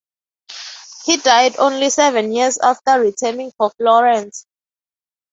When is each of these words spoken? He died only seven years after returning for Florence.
He 1.05 1.17
died 1.17 1.57
only 1.59 1.91
seven 1.91 2.31
years 2.33 2.57
after 2.57 2.99
returning 2.99 3.51
for 3.55 3.69
Florence. 3.77 4.47